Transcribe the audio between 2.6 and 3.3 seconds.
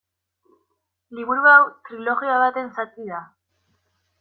zati da.